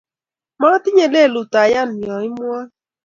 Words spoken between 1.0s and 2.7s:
lelut ayan yo imwoe